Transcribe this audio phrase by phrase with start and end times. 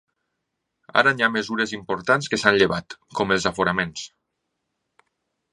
[1.01, 4.11] Ara hi ha mesures importants que s’han llevat, com els aforaments.